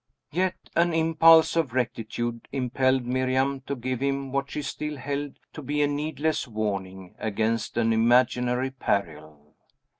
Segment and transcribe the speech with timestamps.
[0.31, 5.61] Yet an impulse of rectitude impelled Miriam to give him what she still held to
[5.61, 9.53] be a needless warning against an imaginary peril.